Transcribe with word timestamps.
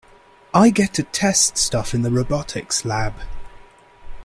I 0.51 0.71
get 0.71 0.95
to 0.95 1.03
test 1.03 1.59
stuff 1.59 1.93
in 1.93 2.01
the 2.01 2.09
robotics 2.09 2.85
lab. 2.85 3.13